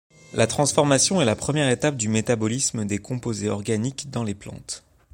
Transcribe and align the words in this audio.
La 0.33 0.47
transformation 0.47 1.21
est 1.21 1.25
la 1.25 1.35
première 1.35 1.69
étape 1.69 1.95
du 1.95 2.09
métabolisme 2.09 2.85
des 2.85 2.97
composés 2.97 3.49
organiques 3.51 4.09
dans 4.09 4.23
les 4.23 4.33
plantes. 4.33 4.83